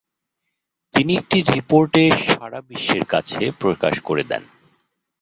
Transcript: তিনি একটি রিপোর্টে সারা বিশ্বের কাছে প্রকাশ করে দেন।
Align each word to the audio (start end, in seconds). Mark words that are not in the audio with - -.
তিনি 0.93 1.11
একটি 1.17 1.37
রিপোর্টে 1.51 2.03
সারা 2.27 2.59
বিশ্বের 2.69 3.03
কাছে 3.05 3.41
প্রকাশ 3.59 3.95
করে 4.01 4.23
দেন। 4.23 4.43